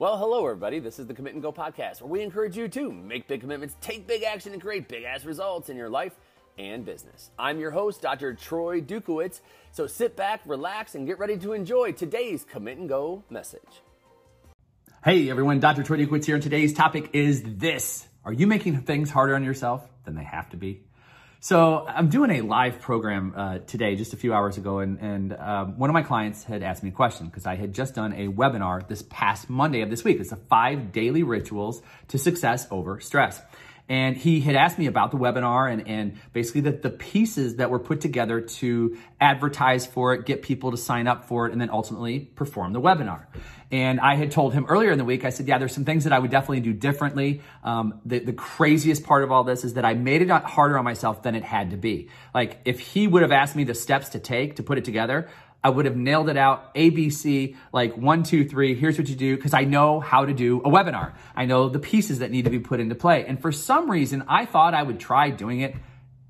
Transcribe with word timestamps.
Well, 0.00 0.16
hello, 0.16 0.46
everybody. 0.46 0.78
This 0.78 0.98
is 0.98 1.06
the 1.06 1.12
Commit 1.12 1.34
and 1.34 1.42
Go 1.42 1.52
podcast, 1.52 2.00
where 2.00 2.08
we 2.08 2.22
encourage 2.22 2.56
you 2.56 2.68
to 2.68 2.90
make 2.90 3.28
big 3.28 3.42
commitments, 3.42 3.76
take 3.82 4.06
big 4.06 4.22
action, 4.22 4.54
and 4.54 4.62
create 4.62 4.88
big 4.88 5.04
ass 5.04 5.26
results 5.26 5.68
in 5.68 5.76
your 5.76 5.90
life 5.90 6.14
and 6.56 6.86
business. 6.86 7.30
I'm 7.38 7.60
your 7.60 7.70
host, 7.70 8.00
Dr. 8.00 8.32
Troy 8.32 8.80
Dukowitz. 8.80 9.40
So 9.72 9.86
sit 9.86 10.16
back, 10.16 10.40
relax, 10.46 10.94
and 10.94 11.06
get 11.06 11.18
ready 11.18 11.36
to 11.36 11.52
enjoy 11.52 11.92
today's 11.92 12.44
Commit 12.44 12.78
and 12.78 12.88
Go 12.88 13.24
message. 13.28 13.82
Hey, 15.04 15.28
everyone. 15.28 15.60
Dr. 15.60 15.82
Troy 15.82 15.98
Dukowitz 15.98 16.24
here, 16.24 16.36
and 16.36 16.42
today's 16.42 16.72
topic 16.72 17.10
is 17.12 17.42
this 17.44 18.08
Are 18.24 18.32
you 18.32 18.46
making 18.46 18.80
things 18.80 19.10
harder 19.10 19.34
on 19.34 19.44
yourself 19.44 19.86
than 20.06 20.14
they 20.14 20.24
have 20.24 20.48
to 20.48 20.56
be? 20.56 20.82
So 21.42 21.86
I'm 21.88 22.10
doing 22.10 22.30
a 22.32 22.42
live 22.42 22.80
program 22.82 23.32
uh, 23.34 23.58
today, 23.60 23.96
just 23.96 24.12
a 24.12 24.18
few 24.18 24.34
hours 24.34 24.58
ago, 24.58 24.80
and, 24.80 24.98
and 25.00 25.32
um, 25.32 25.78
one 25.78 25.88
of 25.88 25.94
my 25.94 26.02
clients 26.02 26.44
had 26.44 26.62
asked 26.62 26.82
me 26.82 26.90
a 26.90 26.92
question 26.92 27.28
because 27.28 27.46
I 27.46 27.54
had 27.54 27.72
just 27.72 27.94
done 27.94 28.12
a 28.12 28.28
webinar 28.28 28.86
this 28.86 29.00
past 29.08 29.48
Monday 29.48 29.80
of 29.80 29.88
this 29.88 30.04
week. 30.04 30.20
It's 30.20 30.28
the 30.28 30.36
five 30.36 30.92
daily 30.92 31.22
rituals 31.22 31.80
to 32.08 32.18
success 32.18 32.66
over 32.70 33.00
stress. 33.00 33.40
And 33.88 34.18
he 34.18 34.40
had 34.40 34.54
asked 34.54 34.78
me 34.78 34.86
about 34.86 35.12
the 35.12 35.16
webinar 35.16 35.72
and, 35.72 35.88
and 35.88 36.18
basically 36.34 36.60
the, 36.60 36.72
the 36.72 36.90
pieces 36.90 37.56
that 37.56 37.70
were 37.70 37.78
put 37.78 38.02
together 38.02 38.42
to 38.42 38.98
advertise 39.18 39.86
for 39.86 40.12
it, 40.12 40.26
get 40.26 40.42
people 40.42 40.72
to 40.72 40.76
sign 40.76 41.08
up 41.08 41.24
for 41.24 41.46
it, 41.46 41.52
and 41.52 41.60
then 41.60 41.70
ultimately 41.70 42.20
perform 42.20 42.74
the 42.74 42.82
webinar. 42.82 43.24
And 43.72 44.00
I 44.00 44.16
had 44.16 44.32
told 44.32 44.52
him 44.52 44.66
earlier 44.68 44.90
in 44.90 44.98
the 44.98 45.04
week, 45.04 45.24
I 45.24 45.30
said, 45.30 45.46
yeah, 45.46 45.58
there's 45.58 45.74
some 45.74 45.84
things 45.84 46.04
that 46.04 46.12
I 46.12 46.18
would 46.18 46.30
definitely 46.30 46.60
do 46.60 46.72
differently. 46.72 47.42
Um, 47.62 48.00
the, 48.04 48.18
the 48.18 48.32
craziest 48.32 49.04
part 49.04 49.22
of 49.22 49.30
all 49.30 49.44
this 49.44 49.64
is 49.64 49.74
that 49.74 49.84
I 49.84 49.94
made 49.94 50.22
it 50.22 50.30
harder 50.30 50.76
on 50.76 50.84
myself 50.84 51.22
than 51.22 51.36
it 51.36 51.44
had 51.44 51.70
to 51.70 51.76
be. 51.76 52.08
Like 52.34 52.60
if 52.64 52.80
he 52.80 53.06
would 53.06 53.22
have 53.22 53.30
asked 53.30 53.54
me 53.54 53.64
the 53.64 53.74
steps 53.74 54.10
to 54.10 54.18
take 54.18 54.56
to 54.56 54.64
put 54.64 54.76
it 54.76 54.84
together, 54.84 55.28
I 55.62 55.70
would 55.70 55.84
have 55.84 55.96
nailed 55.96 56.28
it 56.30 56.36
out. 56.36 56.74
ABC, 56.74 57.54
like 57.72 57.96
one, 57.96 58.22
two, 58.22 58.48
three, 58.48 58.74
here's 58.74 58.98
what 58.98 59.08
you 59.08 59.14
do, 59.14 59.36
because 59.36 59.54
I 59.54 59.64
know 59.64 60.00
how 60.00 60.24
to 60.24 60.32
do 60.32 60.58
a 60.60 60.70
webinar. 60.70 61.14
I 61.36 61.44
know 61.44 61.68
the 61.68 61.78
pieces 61.78 62.20
that 62.20 62.30
need 62.30 62.46
to 62.46 62.50
be 62.50 62.60
put 62.60 62.80
into 62.80 62.94
play. 62.94 63.26
And 63.26 63.40
for 63.40 63.52
some 63.52 63.90
reason, 63.90 64.24
I 64.26 64.46
thought 64.46 64.74
I 64.74 64.82
would 64.82 64.98
try 64.98 65.30
doing 65.30 65.60
it 65.60 65.76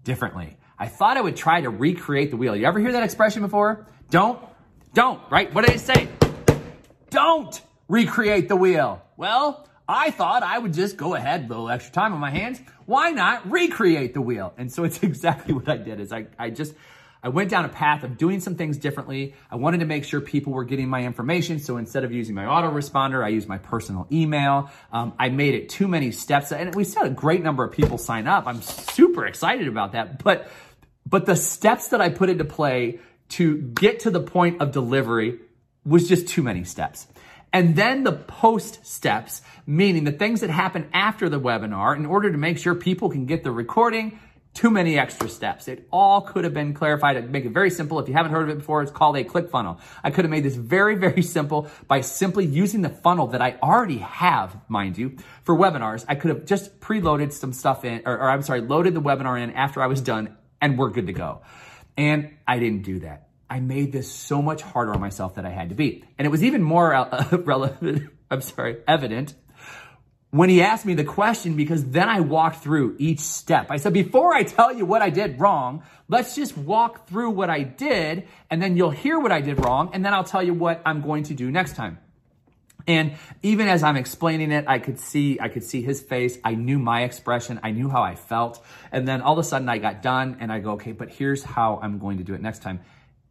differently. 0.05 0.57
I 0.79 0.89
thought 0.89 1.17
I 1.17 1.21
would 1.21 1.37
try 1.37 1.61
to 1.61 1.71
recreate 1.71 2.31
the 2.31 2.37
wheel. 2.37 2.57
You 2.57 2.67
ever 2.67 2.81
hear 2.81 2.93
that 2.93 3.05
expression 3.05 3.43
before? 3.43 3.87
Don't, 4.11 4.43
don't, 4.95 5.21
right? 5.31 5.55
What 5.55 5.65
did 5.65 5.75
I 5.75 5.77
say? 5.77 6.09
Don't 7.11 7.61
recreate 7.89 8.49
the 8.49 8.57
wheel. 8.57 9.03
Well, 9.17 9.69
I 9.89 10.13
thought 10.13 10.45
I 10.45 10.57
would 10.57 10.73
just 10.73 10.97
go 10.97 11.15
ahead, 11.15 11.45
a 11.45 11.49
little 11.49 11.69
extra 11.69 11.93
time 11.93 12.13
on 12.13 12.21
my 12.21 12.31
hands. 12.31 12.61
Why 12.87 13.11
not 13.11 13.51
recreate 13.51 14.15
the 14.15 14.21
wheel? 14.21 14.55
And 14.57 14.73
so 14.73 14.85
it's 14.85 15.03
exactly 15.03 15.53
what 15.53 15.69
I 15.69 15.77
did 15.77 15.99
is 15.99 16.13
I, 16.13 16.29
I 16.39 16.51
just, 16.51 16.75
I 17.23 17.29
went 17.29 17.51
down 17.51 17.65
a 17.65 17.69
path 17.69 18.05
of 18.05 18.17
doing 18.17 18.39
some 18.39 18.55
things 18.55 18.79
differently. 18.79 19.35
I 19.51 19.57
wanted 19.57 19.81
to 19.81 19.87
make 19.87 20.05
sure 20.05 20.21
people 20.21 20.53
were 20.53 20.65
getting 20.65 20.89
my 20.89 21.03
information. 21.03 21.59
So 21.59 21.77
instead 21.77 22.05
of 22.05 22.13
using 22.13 22.37
my 22.37 22.45
autoresponder, 22.45 23.25
I 23.25 23.29
used 23.29 23.49
my 23.49 23.59
personal 23.59 24.07
email. 24.13 24.71
Um, 24.93 25.13
I 25.19 25.29
made 25.29 25.55
it 25.55 25.69
too 25.69 25.89
many 25.89 26.13
steps 26.13 26.53
and 26.53 26.75
we 26.75 26.85
had 26.85 27.07
a 27.07 27.11
great 27.11 27.43
number 27.43 27.65
of 27.65 27.73
people 27.73 27.99
sign 27.99 28.29
up. 28.29 28.47
I'm 28.47 28.63
super 28.63 29.27
excited 29.27 29.67
about 29.67 29.93
that. 29.93 30.23
But, 30.23 30.49
but 31.05 31.27
the 31.27 31.37
steps 31.37 31.89
that 31.89 32.01
I 32.01 32.11
put 32.11 32.31
into 32.31 32.45
play 32.45 33.01
to 33.31 33.57
get 33.57 34.01
to 34.01 34.11
the 34.11 34.21
point 34.21 34.61
of 34.61 34.71
delivery 34.73 35.41
was 35.91 36.09
just 36.09 36.29
too 36.29 36.43
many 36.43 36.65
steps. 36.65 37.07
And 37.53 37.75
then 37.75 38.05
the 38.05 38.13
post 38.13 38.87
steps, 38.87 39.43
meaning 39.67 40.05
the 40.05 40.13
things 40.13 40.41
that 40.41 40.51
happen 40.51 40.89
after 40.93 41.29
the 41.29 41.41
webinar 41.41 41.97
in 41.97 42.07
order 42.07 42.31
to 42.31 42.39
make 42.39 42.59
sure 42.59 42.77
people 42.77 43.11
can 43.11 43.27
get 43.27 43.43
the 43.43 43.51
recording, 43.51 44.21
too 44.55 44.71
many 44.71 44.99
extra 44.99 45.29
steps. 45.29 45.67
It 45.67 45.89
all 45.91 46.21
could 46.21 46.45
have 46.45 46.55
been 46.55 46.75
clarified. 46.75 47.17
I'd 47.17 47.31
make 47.31 47.45
it 47.45 47.51
very 47.51 47.71
simple. 47.71 47.99
If 47.99 48.09
you 48.09 48.15
haven't 48.15 48.31
heard 48.31 48.45
of 48.45 48.51
it 48.51 48.59
before, 48.59 48.83
it's 48.83 48.93
called 48.93 49.17
a 49.17 49.25
click 49.25 49.51
funnel. 49.51 49.81
I 50.03 50.11
could 50.11 50.25
have 50.25 50.31
made 50.31 50.45
this 50.45 50.55
very, 50.55 50.95
very 50.95 51.23
simple 51.23 51.69
by 51.89 52.03
simply 52.03 52.47
using 52.47 52.83
the 52.83 52.89
funnel 52.89 53.29
that 53.29 53.43
I 53.43 53.59
already 53.61 53.99
have, 53.99 54.57
mind 54.69 54.97
you, 54.97 55.17
for 55.43 55.57
webinars. 55.57 56.05
I 56.09 56.15
could 56.15 56.31
have 56.31 56.47
just 56.47 56.79
preloaded 56.79 57.33
some 57.33 57.53
stuff 57.53 57.85
in, 57.85 58.03
or, 58.07 58.15
or 58.17 58.31
I'm 58.31 58.43
sorry, 58.43 58.61
loaded 58.61 58.95
the 58.95 59.03
webinar 59.03 59.41
in 59.43 59.53
after 59.53 59.83
I 59.83 59.87
was 59.89 60.01
done 60.01 60.37
and 60.61 60.79
we're 60.79 60.91
good 60.91 61.09
to 61.09 61.13
go. 61.13 61.43
And 61.97 62.37
I 62.47 62.61
didn't 62.61 62.83
do 62.83 63.01
that. 63.01 63.30
I 63.51 63.61
made 63.61 63.93
this 63.93 64.11
so 64.11 64.41
much 64.41 64.63
harder 64.63 64.95
on 64.95 65.01
myself 65.01 65.35
that 65.35 65.45
I 65.45 65.51
had 65.51 65.71
to 65.71 65.75
be. 65.75 66.05
And 66.17 66.25
it 66.25 66.31
was 66.31 66.43
even 66.43 66.63
more 66.63 66.91
relevant, 67.33 68.11
I'm 68.31 68.41
sorry, 68.41 68.79
evident 68.87 69.35
when 70.31 70.49
he 70.49 70.63
asked 70.63 70.87
me 70.87 70.95
the 70.95 71.05
question 71.05 71.57
because 71.57 71.85
then 71.91 72.09
I 72.09 72.21
walked 72.21 72.63
through 72.63 72.97
each 72.99 73.19
step. 73.19 73.67
I 73.71 73.79
said, 73.79 73.93
before 73.93 74.33
I 74.33 74.45
tell 74.45 74.73
you 74.73 74.87
what 74.87 75.03
I 75.03 75.11
did 75.11 75.41
wrong, 75.41 75.83
let's 76.09 76.37
just 76.37 76.57
walk 76.57 77.09
through 77.09 77.31
what 77.31 77.51
I 77.51 77.63
did 77.63 78.29
and 78.49 78.63
then 78.63 78.77
you'll 78.77 78.91
hear 78.91 79.19
what 79.19 79.33
I 79.33 79.41
did 79.41 79.65
wrong 79.65 79.91
and 79.93 80.05
then 80.05 80.15
I'll 80.15 80.25
tell 80.25 80.43
you 80.43 80.55
what 80.55 80.81
I'm 80.87 81.03
going 81.03 81.25
to 81.25 81.35
do 81.35 81.51
next 81.51 81.75
time. 81.75 81.99
And 82.87 83.17
even 83.43 83.69
as 83.69 83.83
I'm 83.83 83.97
explaining 83.97 84.53
it, 84.53 84.65
I 84.67 84.79
could 84.79 84.99
see, 84.99 85.39
I 85.39 85.49
could 85.49 85.65
see 85.65 85.83
his 85.83 86.01
face. 86.01 86.39
I 86.43 86.55
knew 86.55 86.79
my 86.79 87.03
expression. 87.03 87.61
I 87.63 87.73
knew 87.73 87.89
how 87.89 88.03
I 88.03 88.15
felt. 88.15 88.65
And 88.91 89.07
then 89.07 89.21
all 89.21 89.35
of 89.35 89.39
a 89.39 89.45
sudden 89.45 89.69
I 89.69 89.79
got 89.79 90.01
done 90.01 90.39
and 90.41 90.51
I 90.51 90.61
go, 90.61 90.73
okay, 90.73 90.93
but 90.93 91.11
here's 91.11 91.43
how 91.43 91.79
I'm 91.83 91.99
going 91.99 92.19
to 92.19 92.25
do 92.25 92.35
it 92.35 92.41
next 92.41 92.63
time 92.63 92.81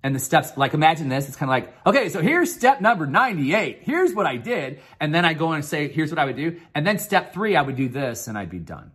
and 0.04 0.16
the 0.16 0.20
steps, 0.20 0.56
like 0.58 0.74
imagine 0.74 1.10
this, 1.10 1.28
it's 1.28 1.36
kind 1.36 1.50
of 1.50 1.52
like, 1.52 1.86
okay, 1.86 2.10
so 2.10 2.22
here's 2.22 2.54
step 2.54 2.82
number 2.82 3.06
98. 3.06 3.80
Here's 3.82 4.14
what 4.14 4.26
I 4.26 4.38
did. 4.38 4.80
And 5.00 5.14
then 5.14 5.26
I 5.26 5.34
go 5.34 5.52
and 5.52 5.64
say, 5.64 5.90
here's 5.90 6.10
what 6.10 6.20
I 6.20 6.26
would 6.26 6.38
do. 6.38 6.60
And 6.74 6.88
then 6.88 7.00
step 7.00 7.34
three, 7.34 7.56
I 7.56 7.62
would 7.62 7.76
do 7.76 7.90
this 7.90 8.28
and 8.28 8.38
I'd 8.38 8.50
be 8.50 8.60
done. 8.60 8.92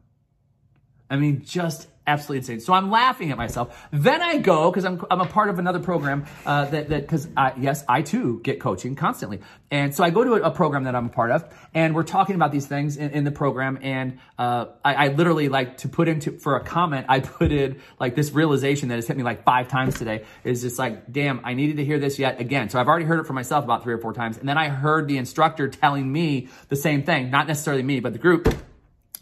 I 1.10 1.16
mean, 1.16 1.44
just 1.44 1.88
absolutely 2.06 2.38
insane. 2.38 2.60
So 2.60 2.72
I'm 2.72 2.90
laughing 2.90 3.30
at 3.30 3.38
myself. 3.38 3.88
Then 3.90 4.20
I 4.20 4.38
go 4.38 4.70
because 4.70 4.84
I'm 4.84 5.04
I'm 5.10 5.20
a 5.20 5.26
part 5.26 5.48
of 5.48 5.58
another 5.58 5.80
program 5.80 6.26
uh, 6.44 6.66
that 6.66 6.88
that 6.90 7.02
because 7.02 7.28
yes, 7.58 7.84
I 7.88 8.02
too 8.02 8.40
get 8.42 8.60
coaching 8.60 8.94
constantly, 8.94 9.40
and 9.70 9.94
so 9.94 10.04
I 10.04 10.10
go 10.10 10.24
to 10.24 10.34
a, 10.34 10.42
a, 10.42 10.50
program 10.50 10.84
that 10.84 10.94
I'm 10.94 11.06
a 11.06 11.10
part 11.10 11.30
of, 11.30 11.44
and 11.72 11.94
we're 11.94 12.02
talking 12.02 12.34
about 12.36 12.52
these 12.52 12.66
things 12.66 12.96
in, 12.96 13.10
in 13.10 13.24
the 13.24 13.30
program, 13.30 13.78
and 13.82 14.18
uh, 14.38 14.66
I, 14.84 14.94
I, 14.94 15.08
literally 15.08 15.48
like 15.48 15.78
to 15.78 15.88
put 15.88 16.08
into 16.08 16.38
for 16.38 16.56
a 16.56 16.64
comment, 16.64 17.06
I 17.08 17.20
put 17.20 17.52
in 17.52 17.80
like 17.98 18.14
this 18.14 18.32
realization 18.32 18.88
that 18.88 18.96
has 18.96 19.06
hit 19.06 19.16
me 19.16 19.22
like 19.22 19.44
five 19.44 19.68
times 19.68 19.98
today 19.98 20.24
is 20.42 20.62
just 20.62 20.78
like, 20.78 21.10
damn, 21.10 21.40
I 21.44 21.54
needed 21.54 21.76
to 21.76 21.84
hear 21.84 21.98
this 21.98 22.18
yet 22.18 22.40
again. 22.40 22.68
So 22.68 22.80
I've 22.80 22.88
already 22.88 23.06
heard 23.06 23.20
it 23.20 23.26
for 23.26 23.32
myself 23.32 23.64
about 23.64 23.82
three 23.82 23.94
or 23.94 23.98
four 23.98 24.12
times, 24.12 24.38
and 24.38 24.48
then 24.48 24.58
I 24.58 24.68
heard 24.68 25.08
the 25.08 25.18
instructor 25.18 25.68
telling 25.68 26.10
me 26.10 26.48
the 26.68 26.76
same 26.76 27.02
thing, 27.02 27.30
not 27.30 27.46
necessarily 27.46 27.82
me, 27.82 28.00
but 28.00 28.12
the 28.12 28.18
group 28.18 28.54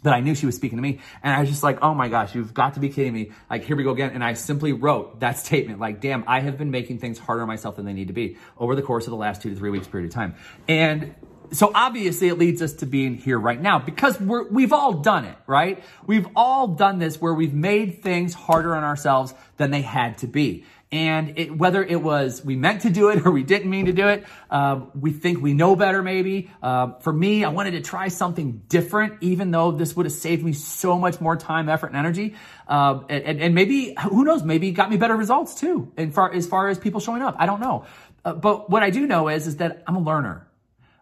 that 0.03 0.13
I 0.13 0.21
knew 0.21 0.35
she 0.35 0.47
was 0.47 0.57
speaking 0.57 0.79
to 0.79 0.83
me. 0.83 1.01
And 1.23 1.35
I 1.35 1.41
was 1.41 1.49
just 1.49 1.63
like, 1.63 1.79
oh 1.83 1.95
my 1.95 2.09
gosh, 2.09 2.35
you've 2.35 2.55
got 2.55 2.75
to 2.75 2.81
be 2.81 2.89
kidding 2.89 3.13
me. 3.13 3.33
Like, 3.49 3.65
here 3.65 3.77
we 3.77 3.85
go 3.85 3.91
again. 3.91 4.11
And 4.11 4.23
I 4.23 4.35
simply 4.35 4.73
wrote 4.73 5.21
that 5.21 5.39
statement 5.39 5.81
like, 5.81 6.01
damn, 6.01 6.25
I 6.27 6.41
have 6.41 6.59
been 6.59 6.71
making 6.71 6.99
things 6.99 7.19
harder 7.19 7.43
on 7.43 7.49
myself 7.49 7.77
than 7.77 7.87
they 7.87 7.93
need 7.93 8.09
to 8.09 8.15
be 8.15 8.37
over 8.59 8.75
the 8.75 8.83
course 8.83 9.07
of 9.07 9.11
the 9.11 9.17
last 9.17 9.43
two 9.43 9.51
to 9.51 9.57
three 9.57 9.71
weeks 9.71 9.87
period 9.87 10.09
of 10.09 10.15
time. 10.15 10.35
And 10.69 11.15
so 11.53 11.71
obviously 11.75 12.29
it 12.29 12.39
leads 12.39 12.63
us 12.63 12.73
to 12.75 12.87
being 12.87 13.15
here 13.15 13.39
right 13.39 13.61
now 13.61 13.79
because 13.79 14.19
we're, 14.19 14.49
we've 14.49 14.73
all 14.73 14.95
done 14.95 15.27
it, 15.27 15.37
right? 15.47 15.83
We've 16.07 16.27
all 16.35 16.69
done 16.69 16.99
this 16.99 17.21
where 17.21 17.35
we've 17.35 17.55
made 17.55 18.03
things 18.03 18.33
harder 18.33 18.75
on 18.75 18.85
ourselves 18.85 19.35
than 19.59 19.71
they 19.71 19.83
had 19.83 20.19
to 20.19 20.27
be. 20.27 20.65
And 20.93 21.39
it, 21.39 21.57
whether 21.57 21.83
it 21.83 22.03
was 22.03 22.45
we 22.45 22.55
meant 22.55 22.83
to 22.83 22.91
do 22.91 23.09
it 23.09 23.27
or 23.27 23.31
we 23.31 23.43
didn't 23.43 23.71
mean 23.71 23.87
to 23.87 23.95
do 23.95 24.09
it, 24.09 24.25
uh, 24.51 24.81
we 24.95 25.11
think 25.11 25.41
we 25.41 25.55
know 25.55 25.75
better 25.75 26.03
maybe. 26.03 26.51
Uh, 26.63 26.99
for 26.99 27.15
me, 27.15 27.45
I 27.45 27.49
wanted 27.49 27.71
to 27.71 27.81
try 27.81 28.09
something 28.09 28.63
different, 28.69 29.15
even 29.23 29.51
though 29.51 29.73
this 29.73 29.97
would 29.97 30.05
have 30.05 30.13
saved 30.13 30.45
me 30.45 30.53
so 30.53 30.99
much 30.99 31.19
more 31.19 31.35
time, 31.35 31.71
effort, 31.71 31.87
and 31.87 31.97
energy. 31.97 32.35
Uh, 32.69 33.01
and, 33.09 33.41
and, 33.41 33.55
maybe, 33.55 33.97
who 34.11 34.25
knows, 34.25 34.43
maybe 34.43 34.71
got 34.71 34.91
me 34.91 34.99
better 34.99 35.17
results 35.17 35.55
too, 35.55 35.91
and 35.97 36.15
far, 36.15 36.31
as 36.31 36.47
far 36.47 36.69
as 36.69 36.79
people 36.79 37.01
showing 37.01 37.23
up. 37.23 37.37
I 37.39 37.47
don't 37.47 37.61
know. 37.61 37.87
Uh, 38.23 38.35
but 38.35 38.69
what 38.69 38.83
I 38.83 38.91
do 38.91 39.07
know 39.07 39.29
is, 39.29 39.47
is 39.47 39.57
that 39.57 39.83
I'm 39.87 39.97
a 39.97 40.01
learner. 40.01 40.47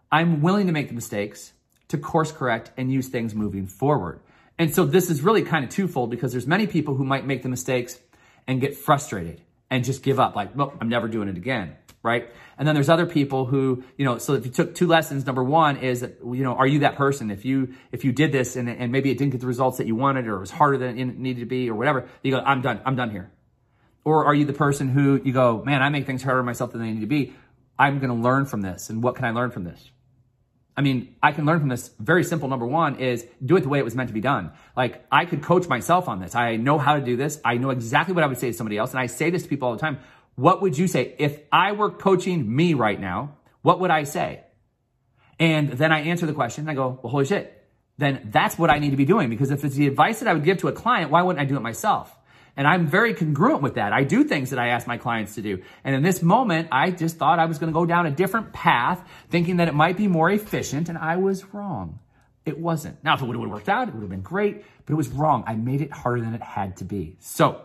I'm 0.09 0.41
willing 0.41 0.67
to 0.67 0.73
make 0.73 0.87
the 0.87 0.95
mistakes, 0.95 1.51
to 1.89 1.97
course 1.97 2.31
correct, 2.31 2.71
and 2.77 2.91
use 2.91 3.09
things 3.09 3.35
moving 3.35 3.67
forward. 3.67 4.21
And 4.57 4.73
so 4.73 4.85
this 4.85 5.09
is 5.09 5.21
really 5.21 5.41
kind 5.41 5.65
of 5.65 5.69
twofold 5.69 6.11
because 6.11 6.31
there's 6.31 6.47
many 6.47 6.65
people 6.65 6.95
who 6.95 7.03
might 7.03 7.25
make 7.25 7.43
the 7.43 7.49
mistakes 7.49 7.99
and 8.47 8.61
get 8.61 8.77
frustrated 8.77 9.41
and 9.71 9.85
just 9.85 10.03
give 10.03 10.19
up 10.19 10.35
like, 10.35 10.55
well, 10.55 10.73
I'm 10.79 10.89
never 10.89 11.07
doing 11.07 11.29
it 11.29 11.37
again. 11.37 11.77
Right. 12.03 12.29
And 12.57 12.67
then 12.67 12.75
there's 12.75 12.89
other 12.89 13.05
people 13.05 13.45
who, 13.45 13.83
you 13.95 14.05
know, 14.05 14.17
so 14.17 14.33
if 14.33 14.45
you 14.45 14.51
took 14.51 14.73
two 14.73 14.87
lessons, 14.87 15.25
number 15.25 15.43
one 15.43 15.77
is 15.77 16.01
you 16.01 16.43
know, 16.43 16.55
are 16.55 16.65
you 16.65 16.79
that 16.79 16.95
person? 16.95 17.29
If 17.29 17.45
you, 17.45 17.75
if 17.91 18.03
you 18.03 18.11
did 18.11 18.31
this 18.31 18.55
and, 18.55 18.67
and 18.67 18.91
maybe 18.91 19.11
it 19.11 19.19
didn't 19.19 19.31
get 19.31 19.41
the 19.41 19.47
results 19.47 19.77
that 19.77 19.85
you 19.85 19.95
wanted 19.95 20.27
or 20.27 20.37
it 20.37 20.39
was 20.39 20.51
harder 20.51 20.79
than 20.79 20.99
it 20.99 21.17
needed 21.17 21.41
to 21.41 21.45
be 21.45 21.69
or 21.69 21.75
whatever, 21.75 22.09
you 22.23 22.31
go, 22.31 22.39
I'm 22.39 22.61
done. 22.61 22.81
I'm 22.85 22.95
done 22.95 23.11
here. 23.11 23.31
Or 24.03 24.25
are 24.25 24.33
you 24.33 24.45
the 24.45 24.53
person 24.53 24.89
who 24.89 25.21
you 25.23 25.31
go, 25.31 25.63
man, 25.63 25.83
I 25.83 25.89
make 25.89 26.07
things 26.07 26.23
harder 26.23 26.39
on 26.39 26.45
myself 26.45 26.71
than 26.71 26.81
they 26.81 26.91
need 26.91 27.01
to 27.01 27.05
be. 27.05 27.33
I'm 27.77 27.99
going 27.99 28.09
to 28.09 28.21
learn 28.21 28.45
from 28.45 28.61
this. 28.61 28.89
And 28.89 29.03
what 29.03 29.15
can 29.15 29.25
I 29.25 29.31
learn 29.31 29.51
from 29.51 29.63
this? 29.63 29.91
I 30.75 30.81
mean, 30.81 31.15
I 31.21 31.31
can 31.31 31.45
learn 31.45 31.59
from 31.59 31.69
this 31.69 31.91
very 31.99 32.23
simple. 32.23 32.47
Number 32.47 32.65
one 32.65 32.95
is 32.95 33.25
do 33.43 33.57
it 33.57 33.61
the 33.61 33.69
way 33.69 33.79
it 33.79 33.85
was 33.85 33.95
meant 33.95 34.07
to 34.07 34.13
be 34.13 34.21
done. 34.21 34.51
Like 34.75 35.05
I 35.11 35.25
could 35.25 35.43
coach 35.43 35.67
myself 35.67 36.07
on 36.07 36.19
this. 36.19 36.33
I 36.33 36.55
know 36.55 36.77
how 36.77 36.95
to 36.95 37.01
do 37.01 37.17
this. 37.17 37.41
I 37.43 37.57
know 37.57 37.71
exactly 37.71 38.13
what 38.13 38.23
I 38.23 38.27
would 38.27 38.37
say 38.37 38.51
to 38.51 38.57
somebody 38.57 38.77
else. 38.77 38.91
And 38.91 38.99
I 38.99 39.07
say 39.07 39.29
this 39.29 39.43
to 39.43 39.49
people 39.49 39.67
all 39.67 39.75
the 39.75 39.81
time. 39.81 39.99
What 40.35 40.61
would 40.61 40.77
you 40.77 40.87
say 40.87 41.13
if 41.19 41.39
I 41.51 41.73
were 41.73 41.89
coaching 41.89 42.55
me 42.55 42.73
right 42.73 42.99
now? 42.99 43.35
What 43.61 43.79
would 43.81 43.91
I 43.91 44.03
say? 44.03 44.43
And 45.39 45.71
then 45.71 45.91
I 45.91 46.01
answer 46.01 46.25
the 46.25 46.33
question. 46.33 46.69
I 46.69 46.73
go, 46.73 46.99
well, 47.01 47.11
holy 47.11 47.25
shit. 47.25 47.57
Then 47.97 48.29
that's 48.31 48.57
what 48.57 48.69
I 48.69 48.79
need 48.79 48.91
to 48.91 48.97
be 48.97 49.05
doing 49.05 49.29
because 49.29 49.51
if 49.51 49.63
it's 49.65 49.75
the 49.75 49.87
advice 49.87 50.19
that 50.19 50.27
I 50.27 50.33
would 50.33 50.43
give 50.43 50.59
to 50.59 50.67
a 50.69 50.71
client, 50.71 51.11
why 51.11 51.21
wouldn't 51.21 51.41
I 51.41 51.45
do 51.45 51.57
it 51.57 51.61
myself? 51.61 52.15
And 52.57 52.67
I'm 52.67 52.87
very 52.87 53.13
congruent 53.13 53.61
with 53.61 53.75
that. 53.75 53.93
I 53.93 54.03
do 54.03 54.23
things 54.23 54.49
that 54.49 54.59
I 54.59 54.69
ask 54.69 54.87
my 54.87 54.97
clients 54.97 55.35
to 55.35 55.41
do. 55.41 55.63
And 55.83 55.95
in 55.95 56.03
this 56.03 56.21
moment, 56.21 56.67
I 56.71 56.91
just 56.91 57.17
thought 57.17 57.39
I 57.39 57.45
was 57.45 57.59
going 57.59 57.71
to 57.71 57.73
go 57.73 57.85
down 57.85 58.05
a 58.05 58.11
different 58.11 58.53
path, 58.53 59.07
thinking 59.29 59.57
that 59.57 59.67
it 59.67 59.73
might 59.73 59.97
be 59.97 60.07
more 60.07 60.29
efficient, 60.29 60.89
and 60.89 60.97
I 60.97 61.17
was 61.17 61.53
wrong. 61.53 61.99
It 62.45 62.57
wasn't. 62.57 63.03
Now, 63.03 63.15
if 63.15 63.21
it 63.21 63.25
would 63.25 63.37
have 63.37 63.49
worked 63.49 63.69
out, 63.69 63.87
it 63.87 63.93
would 63.93 64.01
have 64.01 64.09
been 64.09 64.21
great, 64.21 64.65
but 64.85 64.93
it 64.93 64.95
was 64.95 65.09
wrong. 65.09 65.43
I 65.47 65.55
made 65.55 65.81
it 65.81 65.91
harder 65.91 66.21
than 66.21 66.33
it 66.33 66.41
had 66.41 66.77
to 66.77 66.85
be. 66.85 67.17
So, 67.19 67.61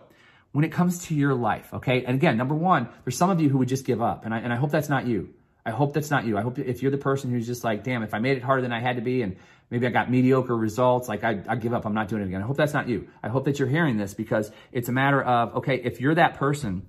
when 0.51 0.63
it 0.63 0.71
comes 0.71 1.05
to 1.07 1.15
your 1.15 1.33
life, 1.33 1.73
okay? 1.73 2.05
And 2.05 2.15
again, 2.15 2.37
number 2.37 2.55
one, 2.55 2.89
there's 3.03 3.17
some 3.17 3.29
of 3.29 3.41
you 3.41 3.49
who 3.49 3.57
would 3.57 3.67
just 3.67 3.85
give 3.85 4.01
up, 4.01 4.25
and 4.25 4.33
I, 4.33 4.39
and 4.39 4.53
I 4.53 4.55
hope 4.55 4.71
that's 4.71 4.89
not 4.89 5.05
you. 5.05 5.33
I 5.65 5.71
hope 5.71 5.93
that's 5.93 6.09
not 6.09 6.25
you. 6.25 6.37
I 6.37 6.41
hope 6.41 6.59
if 6.59 6.81
you're 6.81 6.91
the 6.91 6.97
person 6.97 7.29
who's 7.29 7.45
just 7.45 7.65
like, 7.65 7.83
damn, 7.83 8.01
if 8.01 8.13
I 8.13 8.19
made 8.19 8.37
it 8.37 8.43
harder 8.43 8.61
than 8.61 8.71
I 8.71 8.79
had 8.79 8.95
to 8.95 9.01
be 9.01 9.21
and 9.21 9.35
maybe 9.69 9.87
I 9.87 9.89
got 9.89 10.09
mediocre 10.09 10.55
results, 10.55 11.07
like 11.07 11.23
I, 11.23 11.43
I 11.47 11.55
give 11.55 11.73
up, 11.73 11.85
I'm 11.85 11.93
not 11.93 12.07
doing 12.07 12.21
it 12.21 12.27
again. 12.27 12.41
I 12.41 12.45
hope 12.45 12.57
that's 12.57 12.73
not 12.73 12.87
you. 12.87 13.07
I 13.21 13.29
hope 13.29 13.45
that 13.45 13.59
you're 13.59 13.67
hearing 13.67 13.97
this 13.97 14.13
because 14.13 14.51
it's 14.71 14.89
a 14.89 14.91
matter 14.91 15.21
of, 15.21 15.55
okay, 15.57 15.75
if 15.75 15.99
you're 15.99 16.15
that 16.15 16.35
person 16.35 16.87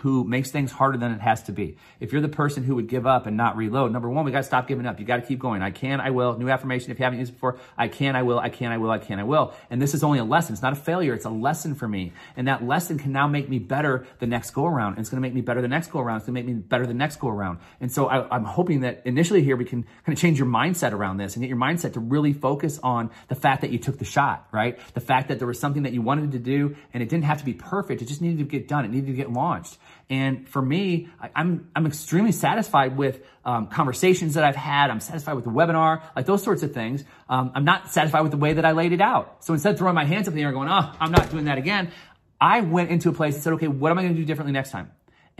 who 0.00 0.24
makes 0.24 0.50
things 0.50 0.72
harder 0.72 0.96
than 0.96 1.12
it 1.12 1.20
has 1.20 1.42
to 1.44 1.52
be. 1.52 1.76
If 2.00 2.12
you're 2.12 2.22
the 2.22 2.28
person 2.28 2.64
who 2.64 2.74
would 2.76 2.88
give 2.88 3.06
up 3.06 3.26
and 3.26 3.36
not 3.36 3.56
reload, 3.56 3.92
number 3.92 4.08
one, 4.08 4.24
we 4.24 4.32
got 4.32 4.38
to 4.38 4.44
stop 4.44 4.66
giving 4.66 4.86
up. 4.86 4.98
You 4.98 5.04
got 5.04 5.16
to 5.16 5.22
keep 5.22 5.38
going. 5.38 5.60
I 5.62 5.70
can, 5.70 6.00
I 6.00 6.10
will. 6.10 6.38
New 6.38 6.48
affirmation. 6.48 6.90
If 6.90 6.98
you 6.98 7.04
haven't 7.04 7.18
used 7.18 7.32
it 7.32 7.34
before, 7.34 7.58
I 7.76 7.88
can, 7.88 8.16
I 8.16 8.22
will, 8.22 8.38
I 8.38 8.48
can, 8.48 8.72
I 8.72 8.78
will, 8.78 8.90
I 8.90 8.98
can, 8.98 9.18
I 9.18 9.24
will. 9.24 9.52
And 9.68 9.80
this 9.80 9.92
is 9.92 10.02
only 10.02 10.18
a 10.18 10.24
lesson. 10.24 10.54
It's 10.54 10.62
not 10.62 10.72
a 10.72 10.76
failure. 10.76 11.12
It's 11.12 11.26
a 11.26 11.30
lesson 11.30 11.74
for 11.74 11.86
me. 11.86 12.12
And 12.36 12.48
that 12.48 12.64
lesson 12.64 12.98
can 12.98 13.12
now 13.12 13.28
make 13.28 13.48
me 13.48 13.58
better 13.58 14.06
the 14.20 14.26
next 14.26 14.50
go 14.52 14.64
around. 14.64 14.92
And 14.92 15.00
it's 15.00 15.10
going 15.10 15.22
to 15.22 15.26
make 15.26 15.34
me 15.34 15.42
better 15.42 15.60
the 15.60 15.68
next 15.68 15.88
go 15.88 16.00
around. 16.00 16.16
It's 16.16 16.26
going 16.26 16.34
to 16.34 16.40
make 16.40 16.46
me 16.46 16.54
better 16.54 16.86
the 16.86 16.94
next 16.94 17.16
go 17.16 17.28
around. 17.28 17.58
And 17.80 17.92
so 17.92 18.06
I, 18.06 18.34
I'm 18.34 18.44
hoping 18.44 18.80
that 18.80 19.02
initially 19.04 19.42
here 19.42 19.56
we 19.56 19.66
can 19.66 19.82
kind 19.82 20.16
of 20.16 20.18
change 20.18 20.38
your 20.38 20.48
mindset 20.48 20.92
around 20.92 21.18
this 21.18 21.36
and 21.36 21.42
get 21.42 21.48
your 21.48 21.58
mindset 21.58 21.92
to 21.94 22.00
really 22.00 22.32
focus 22.32 22.80
on 22.82 23.10
the 23.28 23.34
fact 23.34 23.60
that 23.60 23.70
you 23.70 23.78
took 23.78 23.98
the 23.98 24.04
shot, 24.04 24.46
right? 24.50 24.78
The 24.94 25.00
fact 25.00 25.28
that 25.28 25.38
there 25.38 25.48
was 25.48 25.58
something 25.58 25.82
that 25.82 25.92
you 25.92 26.00
wanted 26.00 26.32
to 26.32 26.38
do 26.38 26.76
and 26.94 27.02
it 27.02 27.08
didn't 27.08 27.24
have 27.24 27.38
to 27.38 27.44
be 27.44 27.52
perfect. 27.52 28.00
It 28.02 28.06
just 28.06 28.22
needed 28.22 28.38
to 28.38 28.44
get 28.44 28.66
done. 28.66 28.84
It 28.84 28.90
needed 28.90 29.08
to 29.08 29.12
get 29.12 29.30
launched. 29.30 29.76
And 30.08 30.48
for 30.48 30.60
me, 30.60 31.08
I, 31.20 31.30
I'm 31.34 31.70
I'm 31.74 31.86
extremely 31.86 32.32
satisfied 32.32 32.96
with 32.96 33.20
um, 33.44 33.68
conversations 33.68 34.34
that 34.34 34.44
I've 34.44 34.56
had. 34.56 34.90
I'm 34.90 35.00
satisfied 35.00 35.34
with 35.34 35.44
the 35.44 35.50
webinar, 35.50 36.02
like 36.16 36.26
those 36.26 36.42
sorts 36.42 36.62
of 36.62 36.72
things. 36.72 37.04
Um, 37.28 37.52
I'm 37.54 37.64
not 37.64 37.90
satisfied 37.90 38.22
with 38.22 38.32
the 38.32 38.38
way 38.38 38.54
that 38.54 38.64
I 38.64 38.72
laid 38.72 38.92
it 38.92 39.00
out. 39.00 39.44
So 39.44 39.54
instead 39.54 39.72
of 39.72 39.78
throwing 39.78 39.94
my 39.94 40.04
hands 40.04 40.28
up 40.28 40.32
in 40.32 40.36
the 40.36 40.42
air, 40.42 40.48
and 40.48 40.56
going, 40.56 40.68
"Oh, 40.68 40.92
I'm 41.00 41.12
not 41.12 41.30
doing 41.30 41.44
that 41.44 41.58
again," 41.58 41.92
I 42.40 42.60
went 42.60 42.90
into 42.90 43.08
a 43.08 43.12
place 43.12 43.34
and 43.34 43.42
said, 43.42 43.52
"Okay, 43.54 43.68
what 43.68 43.90
am 43.90 43.98
I 43.98 44.02
going 44.02 44.14
to 44.14 44.20
do 44.20 44.26
differently 44.26 44.52
next 44.52 44.70
time?" 44.70 44.90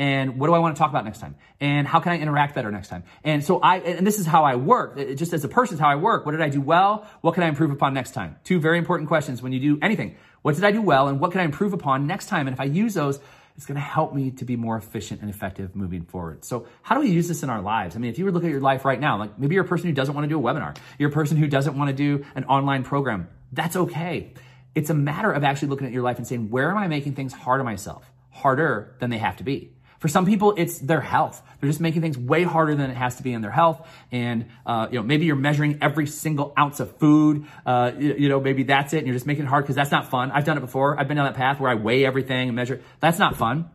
and 0.01 0.39
what 0.39 0.47
do 0.47 0.55
I 0.55 0.61
want 0.61 0.75
to 0.75 0.79
talk 0.79 0.89
about 0.89 1.05
next 1.05 1.19
time? 1.19 1.37
And 1.61 1.87
how 1.87 2.01
can 2.01 2.13
I 2.13 2.19
interact 2.19 2.55
better 2.55 2.73
next 2.73 2.89
time? 2.89 3.05
And 3.23 3.45
so 3.45 3.61
I, 3.61 3.81
and 3.81 4.07
this 4.07 4.19
is 4.19 4.25
how 4.25 4.45
I 4.45 4.57
work. 4.57 4.97
It, 4.97 5.17
just 5.17 5.35
as 5.35 5.45
a 5.45 5.49
person, 5.49 5.75
is 5.75 5.81
how 5.81 5.89
I 5.89 5.97
work. 5.97 6.25
What 6.25 6.33
did 6.33 6.41
I 6.41 6.49
do 6.49 6.63
well? 6.63 7.07
What 7.21 7.35
can 7.35 7.43
I 7.43 7.49
improve 7.49 7.71
upon 7.71 7.93
next 7.93 8.13
time? 8.13 8.37
Two 8.43 8.61
very 8.61 8.79
important 8.79 9.09
questions 9.09 9.43
when 9.43 9.53
you 9.53 9.61
do 9.61 9.79
anything. 9.83 10.17
What 10.41 10.55
did 10.55 10.65
I 10.65 10.71
do 10.71 10.81
well? 10.81 11.09
And 11.09 11.21
what 11.21 11.33
can 11.33 11.43
I 11.43 11.45
improve 11.45 11.75
upon 11.75 12.07
next 12.07 12.29
time? 12.29 12.47
And 12.47 12.55
if 12.55 12.61
I 12.61 12.65
use 12.65 12.95
those, 12.95 13.21
it's 13.57 13.67
going 13.67 13.77
to 13.77 13.81
help 13.81 14.15
me 14.15 14.31
to 14.33 14.45
be 14.45 14.57
more 14.57 14.77
efficient 14.77 15.21
and 15.21 15.31
effective 15.31 15.77
moving 15.77 16.05
forward. 16.05 16.45
So 16.45 16.67
how 16.83 16.95
do 16.95 17.03
we 17.03 17.11
use 17.11 17.29
this 17.29 17.43
in 17.43 17.51
our 17.51 17.61
lives? 17.61 17.97
I 17.97 17.99
mean, 17.99 18.11
if 18.11 18.19
you 18.19 18.25
were 18.25 18.33
look 18.33 18.45
at 18.45 18.51
your 18.51 18.61
life 18.61 18.85
right 18.85 18.99
now, 18.99 19.19
like 19.19 19.39
maybe 19.39 19.55
you're 19.55 19.65
a 19.65 19.69
person 19.69 19.89
who 19.89 19.95
doesn't 19.95 20.15
want 20.15 20.25
to 20.25 20.29
do 20.29 20.39
a 20.39 20.43
webinar. 20.43 20.77
You're 20.99 21.11
a 21.11 21.13
person 21.13 21.37
who 21.37 21.47
doesn't 21.47 21.77
want 21.77 21.89
to 21.89 21.95
do 21.95 22.25
an 22.35 22.45
online 22.45 22.85
program. 22.85 23.29
That's 23.53 23.77
okay. 23.77 24.33
It's 24.75 24.91
a 24.91 24.95
matter 24.95 25.33
of 25.33 25.45
actually 25.45 25.69
looking 25.69 25.87
at 25.87 25.93
your 25.93 26.03
life 26.03 26.19
and 26.19 26.27
saying, 26.27 26.51
where 26.51 26.71
am 26.71 26.79
I 26.79 26.89
making 26.89 27.15
things 27.15 27.33
hard 27.33 27.61
on 27.61 27.67
myself? 27.67 28.11
Harder 28.31 28.95
than 29.01 29.11
they 29.11 29.19
have 29.19 29.37
to 29.39 29.45
be. 29.45 29.73
For 30.01 30.09
some 30.09 30.25
people, 30.25 30.55
it's 30.57 30.79
their 30.79 31.03
health. 31.03 31.43
They're 31.61 31.69
just 31.69 31.81
making 31.81 32.01
things 32.01 32.17
way 32.17 32.43
harder 32.43 32.75
than 32.75 32.91
it 32.91 32.97
has 32.97 33.17
to 33.17 33.23
be 33.23 33.35
in 33.35 33.43
their 33.43 33.51
health. 33.51 33.87
And, 34.11 34.47
uh, 34.65 34.89
you 34.91 34.99
know, 34.99 35.03
maybe 35.03 35.27
you're 35.27 35.37
measuring 35.37 35.79
every 35.83 36.07
single 36.07 36.55
ounce 36.59 36.81
of 36.81 36.97
food. 36.97 37.47
Uh, 37.67 37.93
you, 37.99 38.15
you, 38.15 38.29
know, 38.31 38.41
maybe 38.41 38.63
that's 38.63 38.95
it. 38.95 38.99
And 38.99 39.07
you're 39.07 39.15
just 39.15 39.27
making 39.27 39.45
it 39.45 39.49
hard 39.49 39.65
because 39.65 39.77
that's 39.77 39.91
not 39.91 40.11
fun. 40.11 40.31
I've 40.31 40.47
done 40.47 40.57
it 40.57 40.63
before. 40.63 40.99
I've 40.99 41.07
been 41.07 41.19
down 41.19 41.27
that 41.27 41.35
path 41.35 41.61
where 41.61 41.71
I 41.71 41.75
weigh 41.75 42.07
everything 42.07 42.49
and 42.49 42.57
measure. 42.57 42.81
That's 43.01 43.19
not 43.19 43.37
fun. 43.37 43.69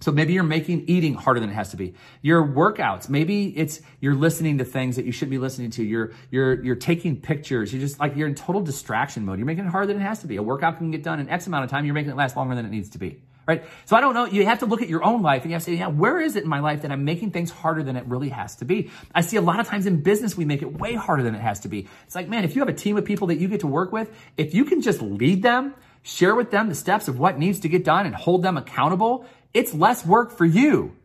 So 0.00 0.12
maybe 0.12 0.34
you're 0.34 0.42
making 0.42 0.84
eating 0.86 1.14
harder 1.14 1.40
than 1.40 1.48
it 1.48 1.54
has 1.54 1.70
to 1.70 1.78
be. 1.78 1.94
Your 2.20 2.46
workouts, 2.46 3.08
maybe 3.08 3.46
it's 3.56 3.80
you're 4.00 4.14
listening 4.14 4.58
to 4.58 4.64
things 4.66 4.96
that 4.96 5.06
you 5.06 5.12
shouldn't 5.12 5.30
be 5.30 5.38
listening 5.38 5.70
to. 5.70 5.82
You're 5.82 6.12
you're 6.30 6.62
you're 6.62 6.76
taking 6.76 7.18
pictures. 7.18 7.72
You're 7.72 7.80
just 7.80 7.98
like 7.98 8.16
you're 8.16 8.28
in 8.28 8.34
total 8.34 8.60
distraction 8.60 9.24
mode. 9.24 9.38
You're 9.38 9.46
making 9.46 9.64
it 9.64 9.70
harder 9.70 9.86
than 9.86 9.96
it 9.96 10.04
has 10.04 10.18
to 10.18 10.26
be. 10.26 10.36
A 10.36 10.42
workout 10.42 10.76
can 10.76 10.90
get 10.90 11.02
done 11.02 11.20
in 11.20 11.30
X 11.30 11.46
amount 11.46 11.64
of 11.64 11.70
time. 11.70 11.86
You're 11.86 11.94
making 11.94 12.10
it 12.10 12.16
last 12.16 12.36
longer 12.36 12.54
than 12.54 12.66
it 12.66 12.70
needs 12.70 12.90
to 12.90 12.98
be. 12.98 13.22
Right? 13.46 13.64
So 13.84 13.94
I 13.94 14.00
don't 14.00 14.14
know. 14.14 14.24
You 14.24 14.46
have 14.46 14.60
to 14.60 14.66
look 14.66 14.80
at 14.80 14.88
your 14.88 15.04
own 15.04 15.20
life 15.20 15.42
and 15.42 15.50
you 15.50 15.54
have 15.54 15.62
to 15.64 15.70
say, 15.70 15.76
yeah, 15.76 15.88
where 15.88 16.20
is 16.20 16.34
it 16.34 16.44
in 16.44 16.48
my 16.48 16.60
life 16.60 16.82
that 16.82 16.90
I'm 16.90 17.04
making 17.04 17.32
things 17.32 17.50
harder 17.50 17.82
than 17.82 17.96
it 17.96 18.06
really 18.06 18.30
has 18.30 18.56
to 18.56 18.64
be? 18.64 18.90
I 19.14 19.20
see 19.20 19.36
a 19.36 19.42
lot 19.42 19.60
of 19.60 19.66
times 19.66 19.86
in 19.86 20.00
business, 20.00 20.36
we 20.36 20.44
make 20.46 20.62
it 20.62 20.78
way 20.78 20.94
harder 20.94 21.22
than 21.22 21.34
it 21.34 21.40
has 21.40 21.60
to 21.60 21.68
be. 21.68 21.86
It's 22.06 22.14
like, 22.14 22.28
man, 22.28 22.44
if 22.44 22.54
you 22.54 22.62
have 22.62 22.68
a 22.68 22.74
team 22.74 22.96
of 22.96 23.04
people 23.04 23.26
that 23.28 23.36
you 23.36 23.48
get 23.48 23.60
to 23.60 23.66
work 23.66 23.92
with, 23.92 24.10
if 24.38 24.54
you 24.54 24.64
can 24.64 24.80
just 24.80 25.02
lead 25.02 25.42
them, 25.42 25.74
share 26.02 26.34
with 26.34 26.50
them 26.50 26.68
the 26.68 26.74
steps 26.74 27.06
of 27.06 27.18
what 27.18 27.38
needs 27.38 27.60
to 27.60 27.68
get 27.68 27.84
done 27.84 28.06
and 28.06 28.14
hold 28.14 28.42
them 28.42 28.56
accountable, 28.56 29.26
it's 29.52 29.74
less 29.74 30.06
work 30.06 30.32
for 30.32 30.46
you. 30.46 30.96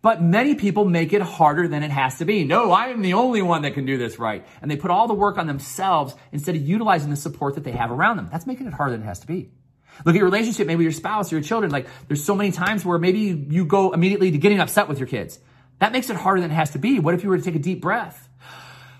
But 0.00 0.22
many 0.22 0.54
people 0.54 0.84
make 0.84 1.12
it 1.12 1.22
harder 1.22 1.66
than 1.66 1.82
it 1.82 1.90
has 1.90 2.18
to 2.18 2.24
be. 2.24 2.44
No, 2.44 2.70
I 2.70 2.88
am 2.88 3.02
the 3.02 3.14
only 3.14 3.42
one 3.42 3.62
that 3.62 3.74
can 3.74 3.84
do 3.84 3.98
this 3.98 4.18
right. 4.18 4.46
And 4.62 4.70
they 4.70 4.76
put 4.76 4.90
all 4.92 5.08
the 5.08 5.14
work 5.14 5.38
on 5.38 5.46
themselves 5.48 6.14
instead 6.30 6.54
of 6.54 6.62
utilizing 6.62 7.10
the 7.10 7.16
support 7.16 7.56
that 7.56 7.64
they 7.64 7.72
have 7.72 7.90
around 7.90 8.16
them. 8.16 8.28
That's 8.30 8.46
making 8.46 8.68
it 8.68 8.74
harder 8.74 8.92
than 8.92 9.02
it 9.02 9.06
has 9.06 9.20
to 9.20 9.26
be. 9.26 9.50
Look 10.04 10.14
at 10.14 10.18
your 10.18 10.24
relationship, 10.24 10.66
maybe 10.66 10.82
your 10.82 10.92
spouse 10.92 11.32
or 11.32 11.36
your 11.36 11.42
children. 11.42 11.70
Like 11.70 11.86
there's 12.06 12.24
so 12.24 12.34
many 12.34 12.52
times 12.52 12.84
where 12.84 12.98
maybe 12.98 13.20
you 13.20 13.64
go 13.64 13.92
immediately 13.92 14.30
to 14.30 14.38
getting 14.38 14.60
upset 14.60 14.88
with 14.88 14.98
your 14.98 15.08
kids. 15.08 15.38
That 15.78 15.92
makes 15.92 16.10
it 16.10 16.16
harder 16.16 16.40
than 16.40 16.50
it 16.50 16.54
has 16.54 16.70
to 16.70 16.78
be. 16.78 16.98
What 16.98 17.14
if 17.14 17.22
you 17.22 17.30
were 17.30 17.38
to 17.38 17.42
take 17.42 17.54
a 17.54 17.60
deep 17.60 17.80
breath? 17.80 18.28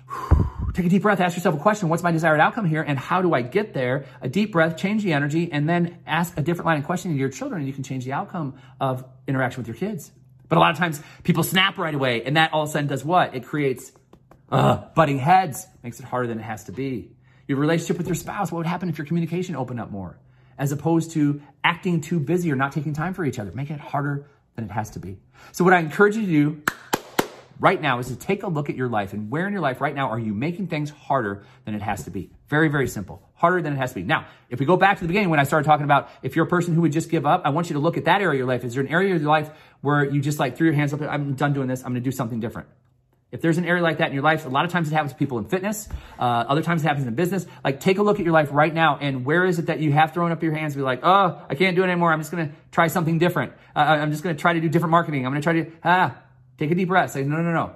Take 0.73 0.85
a 0.85 0.89
deep 0.89 1.01
breath, 1.01 1.19
ask 1.19 1.35
yourself 1.35 1.55
a 1.55 1.57
question. 1.57 1.89
What's 1.89 2.03
my 2.03 2.11
desired 2.11 2.39
outcome 2.39 2.63
here? 2.63 2.83
And 2.83 2.97
how 2.97 3.23
do 3.23 3.33
I 3.33 3.41
get 3.41 3.73
there? 3.73 4.05
A 4.21 4.29
deep 4.29 4.51
breath, 4.51 4.77
change 4.77 5.03
the 5.03 5.13
energy, 5.13 5.51
and 5.51 5.67
then 5.67 5.97
ask 6.05 6.37
a 6.37 6.41
different 6.41 6.67
line 6.67 6.77
of 6.77 6.85
questioning 6.85 7.17
to 7.17 7.19
your 7.19 7.29
children, 7.29 7.61
and 7.61 7.67
you 7.67 7.73
can 7.73 7.83
change 7.83 8.05
the 8.05 8.13
outcome 8.13 8.53
of 8.79 9.03
interaction 9.27 9.61
with 9.61 9.67
your 9.67 9.75
kids. 9.75 10.11
But 10.47 10.57
a 10.57 10.61
lot 10.61 10.71
of 10.71 10.77
times 10.77 11.01
people 11.23 11.43
snap 11.43 11.79
right 11.79 11.93
away, 11.93 12.23
and 12.23 12.37
that 12.37 12.53
all 12.53 12.63
of 12.63 12.69
a 12.69 12.71
sudden 12.71 12.87
does 12.87 13.03
what? 13.03 13.35
It 13.35 13.45
creates 13.45 13.91
uh, 14.51 14.77
butting 14.95 15.17
heads, 15.17 15.67
makes 15.83 15.99
it 15.99 16.05
harder 16.05 16.27
than 16.27 16.39
it 16.39 16.43
has 16.43 16.65
to 16.65 16.71
be. 16.71 17.11
Your 17.47 17.57
relationship 17.57 17.97
with 17.97 18.07
your 18.07 18.15
spouse, 18.15 18.51
what 18.51 18.59
would 18.59 18.67
happen 18.67 18.89
if 18.89 18.97
your 18.97 19.07
communication 19.07 19.55
opened 19.55 19.79
up 19.79 19.91
more? 19.91 20.19
As 20.59 20.71
opposed 20.71 21.11
to 21.11 21.41
acting 21.63 22.01
too 22.01 22.19
busy 22.19 22.51
or 22.51 22.55
not 22.55 22.73
taking 22.73 22.93
time 22.93 23.15
for 23.15 23.25
each 23.25 23.39
other, 23.39 23.51
making 23.53 23.77
it 23.77 23.81
harder 23.81 24.27
than 24.55 24.65
it 24.65 24.71
has 24.71 24.91
to 24.91 24.99
be. 24.99 25.17
So 25.53 25.63
what 25.63 25.73
I 25.73 25.79
encourage 25.79 26.15
you 26.15 26.25
to 26.25 26.31
do 26.31 26.63
right 27.59 27.81
now 27.81 27.99
is 27.99 28.07
to 28.07 28.15
take 28.15 28.43
a 28.43 28.47
look 28.47 28.69
at 28.69 28.75
your 28.75 28.87
life 28.87 29.13
and 29.13 29.29
where 29.29 29.45
in 29.47 29.53
your 29.53 29.61
life 29.61 29.81
right 29.81 29.93
now 29.93 30.09
are 30.09 30.19
you 30.19 30.33
making 30.33 30.67
things 30.67 30.89
harder 30.89 31.43
than 31.65 31.75
it 31.75 31.81
has 31.81 32.03
to 32.03 32.11
be? 32.11 32.29
Very, 32.47 32.69
very 32.69 32.87
simple. 32.87 33.21
Harder 33.35 33.61
than 33.61 33.73
it 33.73 33.77
has 33.77 33.91
to 33.91 33.95
be. 33.95 34.03
Now, 34.03 34.27
if 34.49 34.59
we 34.59 34.65
go 34.65 34.77
back 34.77 34.97
to 34.97 35.03
the 35.03 35.07
beginning 35.07 35.29
when 35.29 35.39
I 35.39 35.43
started 35.43 35.65
talking 35.65 35.85
about 35.85 36.09
if 36.23 36.35
you're 36.35 36.45
a 36.45 36.49
person 36.49 36.73
who 36.73 36.81
would 36.81 36.91
just 36.93 37.09
give 37.09 37.25
up, 37.25 37.41
I 37.45 37.49
want 37.49 37.69
you 37.69 37.73
to 37.73 37.79
look 37.79 37.97
at 37.97 38.05
that 38.05 38.21
area 38.21 38.31
of 38.31 38.37
your 38.37 38.47
life. 38.47 38.63
Is 38.63 38.73
there 38.73 38.83
an 38.83 38.89
area 38.89 39.15
of 39.15 39.21
your 39.21 39.29
life 39.29 39.49
where 39.81 40.03
you 40.03 40.21
just 40.21 40.39
like 40.39 40.57
threw 40.57 40.67
your 40.67 40.75
hands 40.75 40.93
up, 40.93 41.01
I'm 41.01 41.35
done 41.35 41.53
doing 41.53 41.67
this, 41.67 41.81
I'm 41.81 41.91
gonna 41.91 42.01
do 42.01 42.11
something 42.11 42.39
different? 42.39 42.67
If 43.31 43.41
there's 43.41 43.59
an 43.59 43.65
area 43.65 43.83
like 43.83 43.99
that 43.99 44.07
in 44.07 44.13
your 44.13 44.23
life, 44.23 44.45
a 44.45 44.49
lot 44.49 44.65
of 44.65 44.71
times 44.71 44.91
it 44.91 44.93
happens 44.95 45.11
to 45.11 45.17
people 45.17 45.37
in 45.37 45.45
fitness. 45.45 45.87
Uh, 46.17 46.23
other 46.23 46.63
times 46.63 46.83
it 46.83 46.87
happens 46.87 47.05
in 47.05 47.13
business. 47.13 47.45
Like 47.63 47.79
take 47.79 47.99
a 47.99 48.03
look 48.03 48.19
at 48.19 48.25
your 48.25 48.33
life 48.33 48.49
right 48.51 48.73
now 48.73 48.97
and 48.97 49.23
where 49.23 49.45
is 49.45 49.59
it 49.59 49.67
that 49.67 49.79
you 49.79 49.91
have 49.91 50.13
thrown 50.13 50.31
up 50.31 50.41
your 50.41 50.53
hands 50.53 50.73
and 50.73 50.81
be 50.81 50.83
like, 50.83 51.01
oh, 51.03 51.39
I 51.47 51.53
can't 51.53 51.75
do 51.75 51.83
it 51.83 51.85
anymore. 51.85 52.11
I'm 52.11 52.19
just 52.19 52.31
going 52.31 52.49
to 52.49 52.55
try 52.71 52.87
something 52.87 53.19
different. 53.19 53.53
Uh, 53.75 53.79
I'm 53.79 54.11
just 54.11 54.23
going 54.23 54.35
to 54.35 54.41
try 54.41 54.53
to 54.53 54.59
do 54.59 54.67
different 54.67 54.91
marketing. 54.91 55.25
I'm 55.27 55.31
going 55.31 55.41
to 55.41 55.45
try 55.45 55.61
to, 55.61 55.71
ah, 55.83 56.17
take 56.57 56.71
a 56.71 56.75
deep 56.75 56.87
breath. 56.87 57.11
Say, 57.11 57.23
no, 57.23 57.37
no, 57.41 57.53
no. 57.53 57.75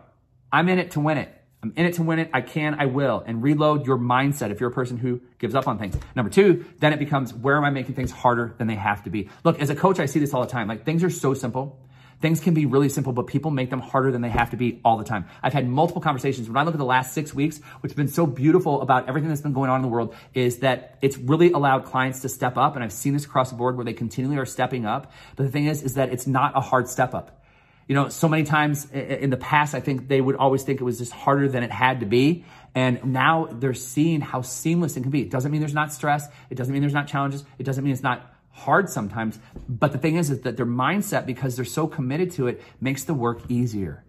I'm 0.51 0.69
in 0.69 0.79
it 0.79 0.91
to 0.91 0.99
win 0.99 1.19
it. 1.19 1.29
I'm 1.61 1.71
in 1.77 1.85
it 1.85 1.93
to 1.93 2.03
win 2.03 2.19
it. 2.19 2.29
I 2.33 2.41
can, 2.41 2.75
I 2.77 2.87
will. 2.87 3.23
And 3.25 3.41
reload 3.41 3.85
your 3.85 3.97
mindset 3.97 4.51
if 4.51 4.59
you're 4.59 4.69
a 4.69 4.73
person 4.73 4.97
who 4.97 5.21
gives 5.37 5.55
up 5.55 5.67
on 5.67 5.79
things. 5.79 5.95
Number 6.15 6.29
two, 6.29 6.65
then 6.79 6.93
it 6.93 6.99
becomes 6.99 7.33
where 7.33 7.55
am 7.55 7.63
I 7.63 7.69
making 7.69 7.95
things 7.95 8.11
harder 8.11 8.53
than 8.57 8.67
they 8.67 8.75
have 8.75 9.03
to 9.03 9.09
be? 9.09 9.29
Look, 9.45 9.59
as 9.59 9.69
a 9.69 9.75
coach, 9.75 9.99
I 9.99 10.07
see 10.07 10.19
this 10.19 10.33
all 10.33 10.41
the 10.41 10.51
time. 10.51 10.67
Like 10.67 10.83
things 10.83 11.03
are 11.03 11.09
so 11.09 11.33
simple. 11.33 11.79
Things 12.21 12.39
can 12.39 12.53
be 12.53 12.65
really 12.65 12.89
simple, 12.89 13.11
but 13.11 13.27
people 13.27 13.51
make 13.51 13.69
them 13.69 13.79
harder 13.79 14.11
than 14.11 14.21
they 14.21 14.29
have 14.29 14.51
to 14.51 14.57
be 14.57 14.79
all 14.85 14.97
the 14.97 15.03
time. 15.03 15.25
I've 15.41 15.53
had 15.53 15.67
multiple 15.67 16.01
conversations. 16.01 16.47
When 16.47 16.57
I 16.57 16.63
look 16.63 16.73
at 16.73 16.77
the 16.77 16.85
last 16.85 17.13
six 17.13 17.33
weeks, 17.33 17.59
what's 17.81 17.93
been 17.93 18.07
so 18.07 18.25
beautiful 18.25 18.81
about 18.81 19.09
everything 19.09 19.29
that's 19.29 19.41
been 19.41 19.53
going 19.53 19.69
on 19.69 19.77
in 19.77 19.81
the 19.81 19.89
world 19.89 20.15
is 20.33 20.59
that 20.59 20.97
it's 21.01 21.17
really 21.17 21.51
allowed 21.51 21.85
clients 21.85 22.21
to 22.21 22.29
step 22.29 22.57
up. 22.57 22.75
And 22.75 22.83
I've 22.83 22.93
seen 22.93 23.13
this 23.13 23.25
across 23.25 23.49
the 23.49 23.55
board 23.55 23.75
where 23.75 23.85
they 23.85 23.93
continually 23.93 24.37
are 24.37 24.45
stepping 24.45 24.85
up. 24.85 25.11
But 25.35 25.43
the 25.43 25.51
thing 25.51 25.65
is, 25.65 25.83
is 25.83 25.95
that 25.95 26.13
it's 26.13 26.27
not 26.27 26.53
a 26.55 26.61
hard 26.61 26.87
step 26.87 27.13
up. 27.13 27.43
You 27.87 27.95
know, 27.95 28.07
so 28.07 28.29
many 28.29 28.43
times 28.43 28.89
in 28.91 29.29
the 29.29 29.37
past, 29.37 29.75
I 29.75 29.81
think 29.81 30.07
they 30.07 30.21
would 30.21 30.37
always 30.37 30.63
think 30.63 30.79
it 30.79 30.83
was 30.85 30.99
just 30.99 31.11
harder 31.11 31.49
than 31.49 31.63
it 31.63 31.71
had 31.71 31.99
to 31.99 32.05
be. 32.05 32.45
And 32.73 33.03
now 33.11 33.49
they're 33.51 33.73
seeing 33.73 34.21
how 34.21 34.41
seamless 34.41 34.95
it 34.95 35.01
can 35.01 35.11
be. 35.11 35.21
It 35.21 35.29
doesn't 35.29 35.51
mean 35.51 35.59
there's 35.59 35.73
not 35.73 35.91
stress. 35.91 36.27
It 36.49 36.55
doesn't 36.55 36.71
mean 36.71 36.81
there's 36.81 36.93
not 36.93 37.07
challenges. 37.07 37.43
It 37.59 37.63
doesn't 37.63 37.83
mean 37.83 37.91
it's 37.91 38.01
not 38.01 38.32
hard 38.53 38.89
sometimes. 38.89 39.37
But 39.67 39.91
the 39.91 39.97
thing 39.97 40.15
is, 40.15 40.29
is 40.31 40.41
that 40.41 40.55
their 40.55 40.65
mindset, 40.65 41.25
because 41.25 41.55
they're 41.55 41.65
so 41.65 41.87
committed 41.87 42.31
to 42.31 42.47
it, 42.47 42.61
makes 42.79 43.03
the 43.03 43.13
work 43.13 43.41
easier. 43.49 44.05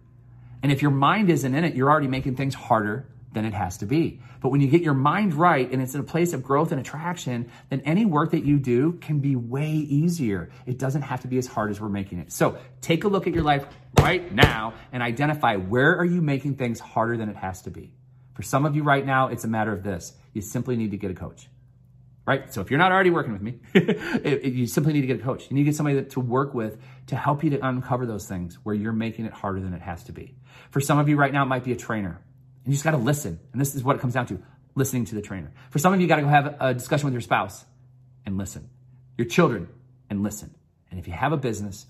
And 0.63 0.71
if 0.71 0.81
your 0.81 0.91
mind 0.91 1.29
isn't 1.29 1.53
in 1.53 1.63
it, 1.63 1.75
you're 1.75 1.89
already 1.89 2.07
making 2.07 2.35
things 2.35 2.55
harder 2.55 3.07
than 3.33 3.45
it 3.45 3.53
has 3.53 3.77
to 3.79 3.85
be. 3.85 4.21
But 4.41 4.49
when 4.49 4.61
you 4.61 4.67
get 4.67 4.81
your 4.81 4.93
mind 4.93 5.33
right 5.33 5.69
and 5.69 5.81
it's 5.81 5.93
in 5.93 5.99
a 5.99 6.03
place 6.03 6.33
of 6.33 6.43
growth 6.43 6.71
and 6.71 6.79
attraction, 6.79 7.51
then 7.69 7.81
any 7.81 8.05
work 8.05 8.31
that 8.31 8.45
you 8.45 8.57
do 8.57 8.93
can 8.93 9.19
be 9.19 9.35
way 9.35 9.69
easier. 9.69 10.49
It 10.65 10.77
doesn't 10.77 11.01
have 11.01 11.21
to 11.21 11.27
be 11.27 11.37
as 11.37 11.47
hard 11.47 11.71
as 11.71 11.81
we're 11.81 11.89
making 11.89 12.19
it. 12.19 12.31
So 12.31 12.57
take 12.81 13.03
a 13.03 13.07
look 13.07 13.27
at 13.27 13.33
your 13.33 13.43
life 13.43 13.65
right 13.99 14.31
now 14.31 14.73
and 14.91 15.03
identify 15.03 15.55
where 15.57 15.97
are 15.97 16.05
you 16.05 16.21
making 16.21 16.55
things 16.55 16.79
harder 16.79 17.17
than 17.17 17.29
it 17.29 17.35
has 17.35 17.63
to 17.63 17.71
be. 17.71 17.91
For 18.33 18.43
some 18.43 18.65
of 18.65 18.75
you 18.75 18.83
right 18.83 19.05
now, 19.05 19.27
it's 19.27 19.43
a 19.43 19.47
matter 19.47 19.73
of 19.73 19.83
this. 19.83 20.13
You 20.33 20.41
simply 20.41 20.75
need 20.75 20.91
to 20.91 20.97
get 20.97 21.11
a 21.11 21.15
coach. 21.15 21.47
Right? 22.25 22.51
So 22.53 22.61
if 22.61 22.71
you're 22.71 22.79
not 22.79 22.91
already 22.91 23.09
working 23.09 23.33
with 23.33 23.41
me, 23.41 23.59
it, 23.73 24.45
it, 24.45 24.53
you 24.53 24.67
simply 24.67 24.93
need 24.93 25.01
to 25.01 25.07
get 25.07 25.19
a 25.19 25.23
coach. 25.23 25.49
You 25.49 25.55
need 25.55 25.61
to 25.61 25.65
get 25.65 25.75
somebody 25.75 25.97
that, 25.97 26.11
to 26.11 26.19
work 26.19 26.53
with 26.53 26.77
to 27.07 27.15
help 27.15 27.43
you 27.43 27.51
to 27.51 27.67
uncover 27.67 28.05
those 28.05 28.27
things 28.27 28.55
where 28.63 28.75
you're 28.75 28.93
making 28.93 29.25
it 29.25 29.33
harder 29.33 29.59
than 29.59 29.73
it 29.73 29.81
has 29.81 30.03
to 30.05 30.11
be. 30.11 30.35
For 30.71 30.81
some 30.81 30.97
of 30.97 31.07
you 31.07 31.17
right 31.17 31.31
now, 31.31 31.43
it 31.43 31.47
might 31.47 31.63
be 31.63 31.71
a 31.71 31.77
trainer. 31.77 32.21
And 32.63 32.73
you 32.73 32.73
just 32.73 32.83
got 32.83 32.91
to 32.91 32.97
listen. 32.97 33.39
And 33.51 33.61
this 33.61 33.75
is 33.75 33.83
what 33.83 33.95
it 33.95 33.99
comes 33.99 34.13
down 34.15 34.25
to 34.27 34.41
listening 34.73 35.05
to 35.05 35.15
the 35.15 35.21
trainer. 35.21 35.51
For 35.69 35.79
some 35.79 35.93
of 35.93 35.99
you, 35.99 36.05
you 36.05 36.09
got 36.09 36.17
to 36.17 36.23
go 36.23 36.27
have 36.27 36.55
a 36.59 36.73
discussion 36.73 37.05
with 37.05 37.13
your 37.13 37.21
spouse 37.21 37.63
and 38.25 38.37
listen. 38.37 38.69
Your 39.17 39.27
children 39.27 39.69
and 40.09 40.23
listen. 40.23 40.53
And 40.89 40.99
if 40.99 41.07
you 41.07 41.13
have 41.13 41.31
a 41.31 41.37
business, 41.37 41.85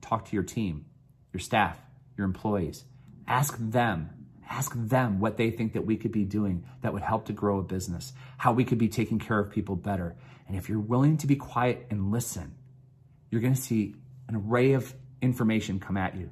talk 0.00 0.26
to 0.26 0.36
your 0.36 0.42
team, 0.42 0.86
your 1.32 1.40
staff, 1.40 1.78
your 2.16 2.24
employees. 2.24 2.84
Ask 3.26 3.56
them 3.58 4.10
Ask 4.50 4.72
them 4.74 5.20
what 5.20 5.36
they 5.36 5.50
think 5.50 5.74
that 5.74 5.86
we 5.86 5.96
could 5.96 6.10
be 6.10 6.24
doing 6.24 6.64
that 6.82 6.92
would 6.92 7.02
help 7.02 7.26
to 7.26 7.32
grow 7.32 7.60
a 7.60 7.62
business, 7.62 8.12
how 8.36 8.52
we 8.52 8.64
could 8.64 8.78
be 8.78 8.88
taking 8.88 9.20
care 9.20 9.38
of 9.38 9.50
people 9.50 9.76
better. 9.76 10.16
And 10.48 10.56
if 10.56 10.68
you're 10.68 10.80
willing 10.80 11.18
to 11.18 11.28
be 11.28 11.36
quiet 11.36 11.86
and 11.88 12.10
listen, 12.10 12.56
you're 13.30 13.40
going 13.40 13.54
to 13.54 13.60
see 13.60 13.94
an 14.28 14.34
array 14.34 14.72
of 14.72 14.92
information 15.22 15.78
come 15.78 15.96
at 15.96 16.16
you, 16.16 16.30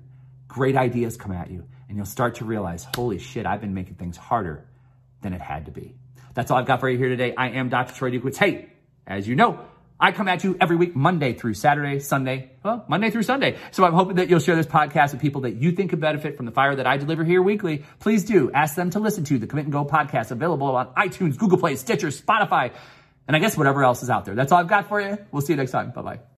great 0.49 0.77
ideas 0.77 1.17
come 1.17 1.31
at 1.31 1.49
you, 1.49 1.65
and 1.89 1.97
you'll 1.97 2.07
start 2.07 2.37
to 2.37 2.45
realize, 2.45 2.87
holy 2.97 3.19
shit, 3.21 3.47
I've 3.47 3.61
been 3.61 3.75
making 3.75 3.95
things 3.95 4.17
harder 4.17 4.67
than 5.23 5.33
it 5.33 5.41
had 5.41 5.67
to 5.67 5.71
be. 5.71 5.95
That's 6.35 6.51
all 6.51 6.59
I've 6.59 6.67
got 6.67 6.81
for 6.81 6.89
you 6.89 6.99
here 6.99 7.09
today. 7.09 7.35
I 7.37 7.51
am 7.51 7.69
Dr. 7.69 7.95
Troy 7.95 8.11
Dukowitz. 8.11 8.37
Hey, 8.37 8.69
as 9.07 9.29
you 9.29 9.37
know, 9.37 9.61
I 10.00 10.12
come 10.12 10.28
at 10.28 10.45
you 10.45 10.57
every 10.61 10.76
week, 10.76 10.95
Monday 10.95 11.33
through 11.33 11.55
Saturday, 11.55 11.99
Sunday, 11.99 12.52
well, 12.62 12.85
Monday 12.88 13.11
through 13.11 13.25
Sunday. 13.25 13.57
So 13.73 13.85
I'm 13.85 13.95
hoping 13.95 14.17
that 14.17 14.28
you'll 14.28 14.38
share 14.38 14.55
this 14.55 14.67
podcast 14.67 15.12
with 15.12 15.21
people 15.21 15.40
that 15.43 15.57
you 15.57 15.73
think 15.73 15.90
could 15.90 16.00
benefit 16.00 16.37
from 16.37 16.47
the 16.47 16.52
fire 16.52 16.76
that 16.76 16.87
I 16.87 16.97
deliver 16.97 17.25
here 17.25 17.43
weekly. 17.43 17.85
Please 17.99 18.25
do 18.25 18.50
ask 18.52 18.76
them 18.76 18.90
to 18.90 19.00
listen 19.00 19.25
to 19.25 19.38
the 19.38 19.47
Commit 19.47 19.64
and 19.64 19.73
Go 19.73 19.85
podcast 19.85 20.31
available 20.31 20.69
on 20.76 20.95
iTunes, 20.95 21.37
Google 21.37 21.59
Play, 21.59 21.76
Stitcher, 21.76 22.09
Spotify, 22.09 22.73
and 23.26 23.37
I 23.37 23.40
guess 23.40 23.57
whatever 23.57 23.83
else 23.83 24.02
is 24.02 24.11
out 24.11 24.25
there. 24.25 24.35
That's 24.35 24.52
all 24.52 24.61
I've 24.61 24.69
got 24.69 24.88
for 24.88 25.00
you. 25.00 25.19
We'll 25.33 25.43
see 25.43 25.52
you 25.52 25.57
next 25.57 25.73
time. 25.73 25.90
Bye 25.90 26.02
bye. 26.02 26.38